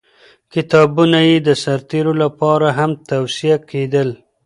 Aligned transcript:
کتابونه 0.53 1.19
یې 1.29 1.37
د 1.47 1.49
سرتېرو 1.63 2.13
لپاره 2.23 2.67
هم 2.77 2.91
توصیه 3.09 3.57
کېدل. 3.69 4.09